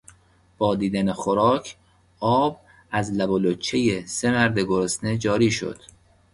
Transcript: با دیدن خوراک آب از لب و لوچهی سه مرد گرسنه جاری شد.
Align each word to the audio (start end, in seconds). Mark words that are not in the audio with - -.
با 0.57 0.75
دیدن 0.75 1.11
خوراک 1.13 1.75
آب 2.19 2.61
از 2.91 3.11
لب 3.11 3.29
و 3.29 3.39
لوچهی 3.39 4.07
سه 4.07 4.31
مرد 4.31 4.59
گرسنه 4.59 5.17
جاری 5.17 5.51
شد. 5.51 5.79